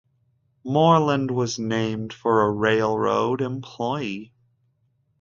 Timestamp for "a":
2.41-2.49